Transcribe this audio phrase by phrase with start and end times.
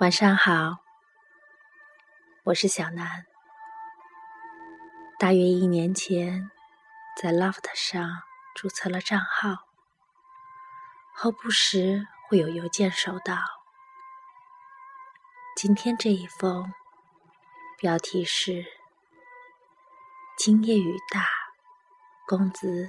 [0.00, 0.76] 晚上好，
[2.44, 3.26] 我是小南。
[5.18, 6.52] 大约一年前，
[7.20, 8.22] 在 Loft 上
[8.54, 9.66] 注册了账号，
[11.12, 13.38] 后不时会有邮件收到。
[15.56, 16.72] 今天这一封，
[17.76, 18.66] 标题是
[20.38, 21.28] “今夜雨大，
[22.24, 22.88] 公子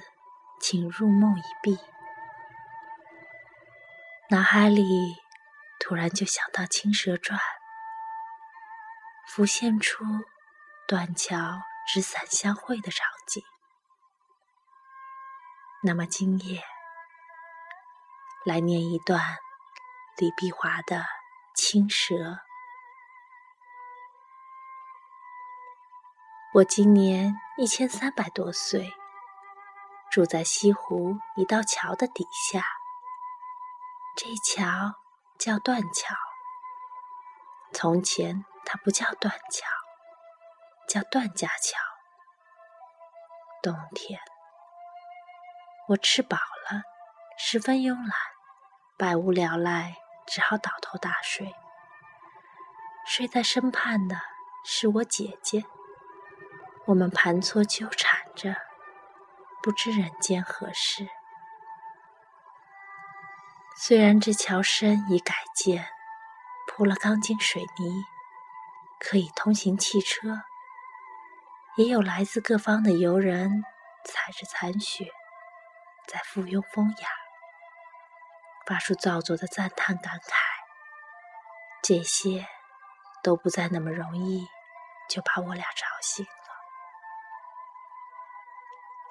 [0.60, 1.76] 请入梦一闭”，
[4.30, 5.16] 脑海里。
[5.80, 7.38] 突然就想到《青蛇传》，
[9.26, 10.04] 浮现出
[10.86, 13.42] 断桥纸伞相会的场景。
[15.82, 16.62] 那么今夜，
[18.44, 19.38] 来念一段
[20.18, 20.98] 李碧华的
[21.56, 22.14] 《青蛇》。
[26.52, 28.92] 我今年一千三百多岁，
[30.10, 32.64] 住在西湖一道桥的底下。
[34.16, 35.00] 这桥。
[35.40, 36.14] 叫断桥。
[37.72, 39.66] 从前它不叫断桥，
[40.86, 41.78] 叫段家桥。
[43.62, 44.20] 冬天，
[45.88, 46.82] 我吃饱了，
[47.38, 48.10] 十分慵懒，
[48.98, 49.96] 百无聊赖，
[50.26, 51.54] 只好倒头大睡。
[53.06, 54.20] 睡在身畔的
[54.62, 55.64] 是我姐姐，
[56.84, 58.54] 我们盘搓纠缠着，
[59.62, 61.08] 不知人间何事。
[63.82, 65.88] 虽然这桥身已改建，
[66.66, 68.04] 铺了钢筋水泥，
[68.98, 70.42] 可以通行汽车，
[71.78, 73.64] 也有来自各方的游人
[74.04, 75.06] 踩着残雪，
[76.06, 77.08] 在附庸风雅，
[78.66, 80.34] 发出造作的赞叹感慨。
[81.82, 82.46] 这些
[83.22, 84.46] 都不再那么容易
[85.08, 86.30] 就把我俩吵醒了。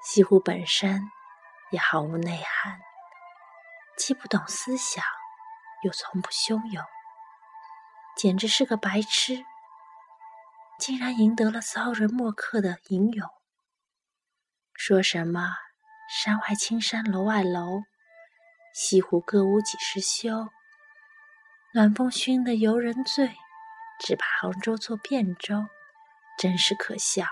[0.04, 1.10] 西湖本身
[1.72, 2.80] 也毫无内涵。
[4.00, 5.04] 既不懂思想，
[5.84, 6.86] 又从不汹涌，
[8.16, 9.44] 简直是个白痴。
[10.80, 13.30] 竟然赢得了骚人墨客的吟咏，
[14.74, 15.58] 说什么
[16.10, 17.82] “山外青山楼外楼，
[18.74, 20.48] 西湖歌舞几时休”，
[21.76, 23.36] 暖风熏得游人醉，
[24.00, 25.68] 只怕杭州作汴州，
[26.38, 27.26] 真是可笑。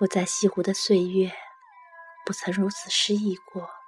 [0.00, 1.32] 我在西湖的岁月，
[2.26, 3.79] 不曾如此失意过。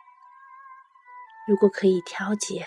[1.46, 2.66] 如果可以调节，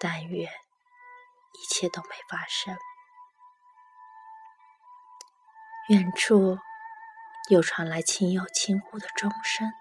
[0.00, 2.76] 但愿一切都没发生。
[5.88, 6.58] 远处
[7.48, 9.72] 又传来轻悠轻呼的钟声，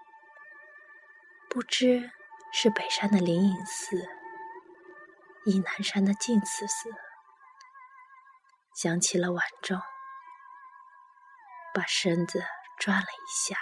[1.50, 2.12] 不知
[2.54, 4.08] 是北山的灵隐寺，
[5.46, 6.92] 亦南山的净慈寺。
[8.76, 9.82] 想起了晚钟，
[11.74, 12.46] 把身子
[12.78, 13.58] 转了一下，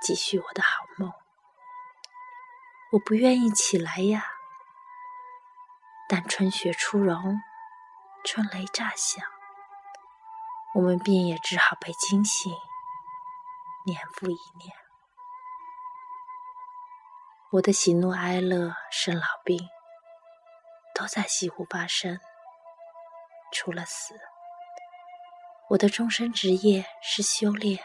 [0.00, 1.12] 继续我的好梦。
[2.90, 4.24] 我不愿意起来呀，
[6.08, 7.38] 但春雪初融，
[8.24, 9.22] 春雷乍响，
[10.74, 12.50] 我们便也只好被惊醒，
[13.84, 14.74] 年复一年。
[17.50, 19.68] 我的喜怒哀乐、生老病，
[20.94, 22.18] 都在西湖发生。
[23.52, 24.18] 除了死，
[25.68, 27.84] 我的终身职业是修炼。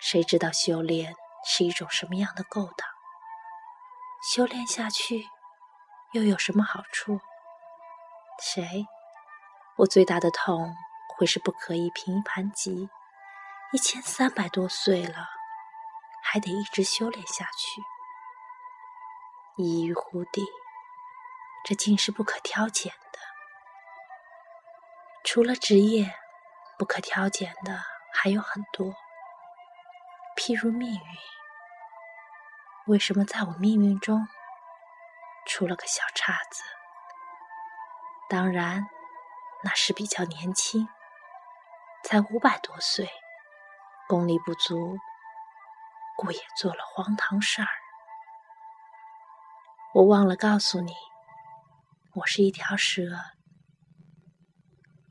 [0.00, 1.14] 谁知道修炼
[1.44, 2.89] 是一种什么样的勾当？
[4.22, 5.26] 修炼下去
[6.12, 7.18] 又有什么好处？
[8.38, 8.86] 谁？
[9.78, 10.74] 我最大的痛
[11.16, 12.90] 会是不可以平凡及，
[13.72, 15.26] 一千三百多岁了，
[16.22, 17.82] 还得一直修炼下去。
[19.56, 20.44] 一于湖底，
[21.64, 23.18] 这竟是不可挑拣的。
[25.24, 26.14] 除了职业，
[26.78, 27.82] 不可挑拣的
[28.12, 28.94] 还有很多，
[30.36, 31.00] 譬如命运。
[32.90, 34.26] 为什么在我命运中
[35.46, 36.60] 出了个小岔子？
[38.28, 38.84] 当然，
[39.62, 40.88] 那是比较年轻，
[42.02, 43.08] 才五百多岁，
[44.08, 44.98] 功力不足，
[46.16, 47.68] 故也做了荒唐事儿。
[49.94, 50.92] 我忘了告诉你，
[52.14, 53.02] 我是一条蛇，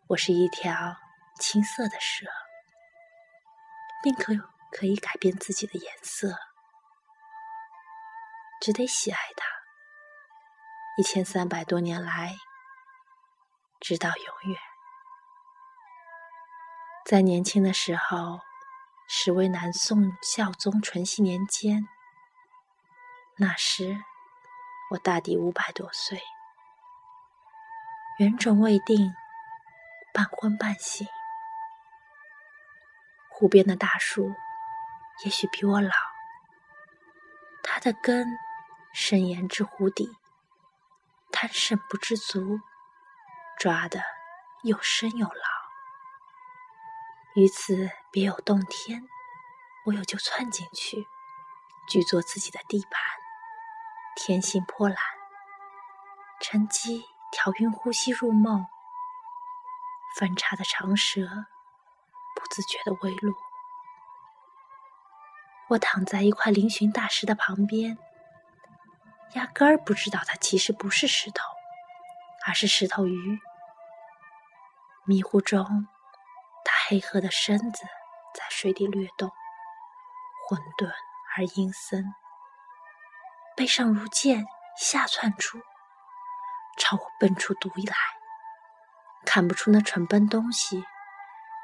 [0.10, 0.98] 我是一条
[1.40, 2.28] 青色的蛇，
[4.04, 4.34] 并可
[4.70, 6.49] 可以改变自己的颜色。
[8.62, 9.46] 只得喜爱它，
[10.98, 12.36] 一千三百多年来，
[13.80, 14.60] 直到永远。
[17.06, 18.42] 在年轻的时候，
[19.08, 21.88] 是为南宋孝宗淳熙年间，
[23.38, 23.98] 那时
[24.92, 26.22] 我大抵五百多岁，
[28.18, 29.16] 原种未定，
[30.14, 31.08] 半昏半醒。
[33.30, 34.36] 湖边的大树
[35.24, 35.96] 也许比我老，
[37.64, 38.28] 它的根。
[38.94, 40.18] 深岩之湖底，
[41.32, 42.60] 贪胜不知足，
[43.58, 44.02] 抓得
[44.64, 45.34] 又深又牢。
[47.36, 49.08] 于此别有洞天，
[49.86, 51.08] 我有就窜进去，
[51.88, 52.92] 据作自己的地盘，
[54.16, 54.98] 天性泼懒，
[56.42, 58.66] 趁机调匀呼吸入梦，
[60.18, 61.22] 分叉的长舌
[62.36, 63.34] 不自觉的微露。
[65.70, 67.98] 我躺在一块嶙峋大石的旁边，
[69.34, 71.44] 压根儿不知道它其实不是石头，
[72.48, 73.40] 而是石头鱼。
[75.06, 75.88] 迷糊中，
[76.66, 77.84] 它黑褐的身子
[78.34, 79.30] 在水底掠动，
[80.48, 80.92] 混沌
[81.36, 82.14] 而阴森。
[83.56, 84.46] 背上如剑，
[84.78, 85.60] 下窜出，
[86.78, 87.96] 朝我奔出毒来。
[89.26, 90.84] 看不出那蠢笨东西，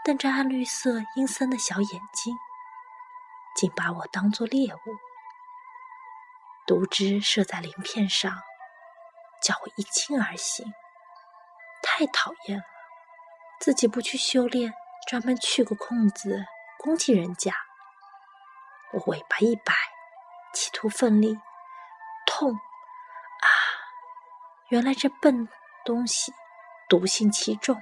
[0.04, 2.36] 瞪着暗绿色阴森的小眼睛。
[3.56, 4.78] 竟把我当作猎物，
[6.66, 8.42] 毒汁射在鳞片上，
[9.42, 10.66] 叫我一清而醒。
[11.84, 12.64] 太讨厌了，
[13.60, 14.74] 自己不去修炼，
[15.08, 16.44] 专门去个空子
[16.80, 17.54] 攻击人家。
[18.94, 19.74] 我尾巴一摆，
[20.54, 21.38] 企图奋力，
[22.26, 23.48] 痛啊！
[24.70, 25.48] 原来这笨
[25.86, 26.34] 东西
[26.90, 27.80] 毒性极重，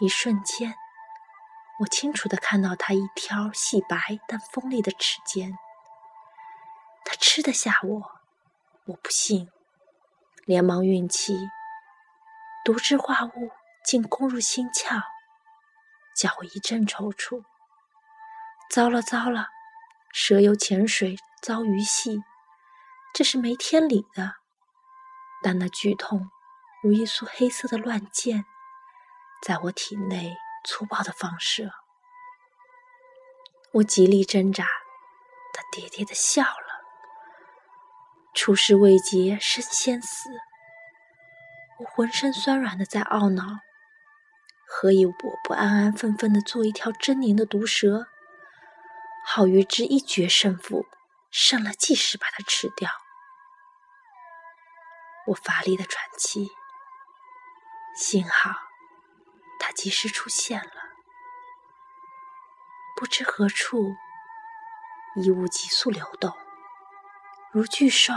[0.00, 0.74] 一瞬间。
[1.80, 3.96] 我清楚的看到他一条细白
[4.26, 5.56] 但锋利的齿尖，
[7.10, 8.02] 他吃得下我，
[8.84, 9.50] 我不信，
[10.44, 11.34] 连忙运气，
[12.66, 13.50] 毒之化物
[13.82, 15.00] 竟攻入心窍，
[16.14, 17.42] 叫我一阵抽搐。
[18.70, 19.48] 糟了糟了，
[20.12, 22.22] 蛇游浅水遭鱼戏，
[23.14, 24.34] 这是没天理的。
[25.42, 26.30] 但那剧痛
[26.82, 28.44] 如一束黑色的乱箭，
[29.42, 30.36] 在我体内。
[30.64, 31.70] 粗暴的放射，
[33.72, 34.66] 我极力挣扎，
[35.54, 36.67] 他喋喋的笑了。
[38.38, 40.30] 出师未捷身先死，
[41.80, 43.42] 我浑身酸软的在懊恼：
[44.64, 45.12] 何以我
[45.42, 48.06] 不安安分分的做一条狰狞的毒蛇，
[49.26, 50.86] 好与之一决胜负，
[51.32, 52.88] 胜了即时把它吃掉？
[55.26, 56.48] 我乏力的喘气，
[57.96, 58.52] 幸好。
[59.58, 60.72] 他及时出现了，
[62.96, 63.96] 不知何处，
[65.16, 66.32] 衣物急速流动，
[67.50, 68.12] 如巨兽，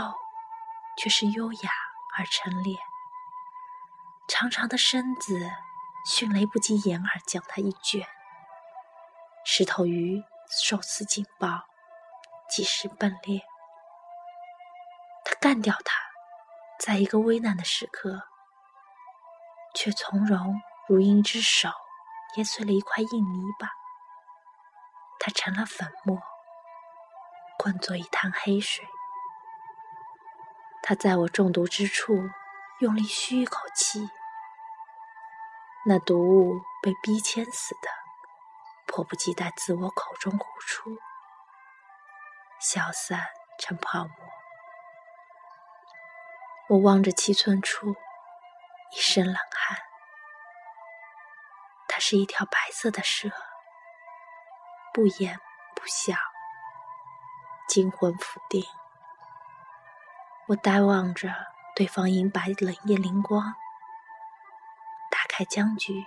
[0.98, 1.70] 却是优雅
[2.18, 2.76] 而陈列。
[4.28, 5.50] 长长的身子，
[6.04, 8.06] 迅雷不及掩耳将它一卷。
[9.44, 11.64] 石头鱼受此警报，
[12.50, 13.40] 及时奔裂。
[15.24, 15.94] 他干掉他，
[16.78, 18.28] 在一个危难的时刻，
[19.74, 20.60] 却从容。
[20.88, 21.70] 如鹰之手
[22.36, 23.70] 捏碎了一块硬泥巴，
[25.20, 26.18] 它成了粉末，
[27.58, 28.86] 混作一滩黑水。
[30.82, 32.28] 他在我中毒之处
[32.80, 34.10] 用力吁一口气，
[35.86, 37.88] 那毒物被逼迁似的，
[38.86, 40.98] 迫不及待自我口中呼出，
[42.60, 44.12] 消散成泡沫。
[46.68, 47.94] 我望着七寸处，
[48.92, 49.78] 一身冷汗。
[52.04, 53.30] 是一条白色的蛇，
[54.92, 55.38] 不言
[55.76, 56.16] 不笑，
[57.68, 58.64] 惊魂甫定。
[60.52, 61.34] 我呆望着
[61.74, 63.54] 对方银白冷夜灵光，
[65.10, 66.04] 打开僵局，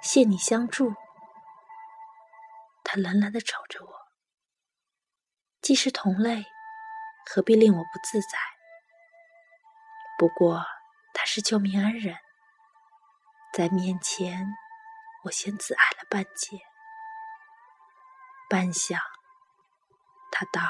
[0.00, 0.94] 谢你相助。
[2.82, 3.92] 他冷冷的瞅着我，
[5.60, 6.46] 既是同类，
[7.26, 8.38] 何必令我不自在？
[10.16, 10.64] 不过
[11.12, 12.16] 他是救命恩人。
[13.52, 14.46] 在面前，
[15.24, 16.58] 我先自矮了半截。
[18.48, 18.98] 半晌，
[20.30, 20.62] 他道：“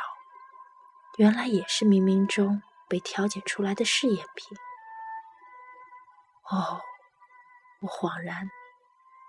[1.17, 4.59] 原来也是冥冥中被挑拣出来的试验品。”
[6.51, 6.81] 哦，
[7.81, 8.51] 我恍然，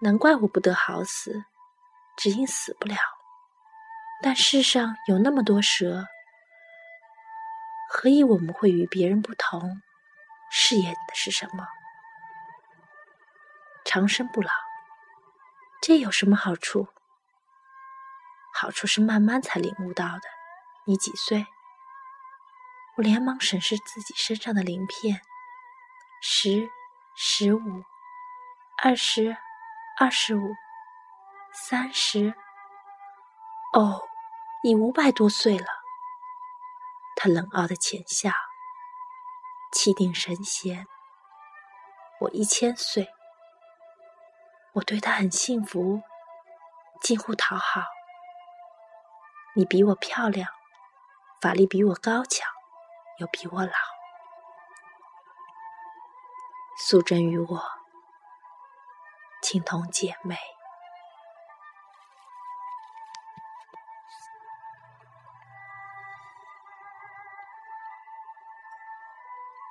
[0.01, 1.45] 难怪我不得好死，
[2.17, 2.95] 只因死不了。
[4.21, 6.05] 但世上有那么多蛇，
[7.89, 9.81] 何以我们会与别人不同？
[10.49, 11.67] 试验的是什么？
[13.85, 14.51] 长生不老，
[15.81, 16.87] 这有什么好处？
[18.53, 20.21] 好处是慢慢才领悟到的。
[20.85, 21.45] 你几岁？
[22.95, 25.21] 我连忙审视自己身上的鳞片，
[26.21, 26.69] 十、
[27.15, 27.83] 十五、
[28.77, 29.35] 二十、
[29.99, 30.53] 二十五、
[31.51, 32.35] 三十。
[33.73, 34.01] 哦，
[34.63, 35.65] 你五百多岁了。
[37.15, 38.29] 他冷傲的浅笑，
[39.71, 40.85] 气定神闲。
[42.19, 43.09] 我一千岁。
[44.73, 46.01] 我对他很幸福，
[47.01, 47.81] 近乎讨好。
[49.55, 50.47] 你比我漂亮，
[51.41, 52.47] 法力比我高强，
[53.23, 53.71] 都比我老。
[56.77, 57.63] 素贞与我
[59.41, 60.52] 情同姐妹。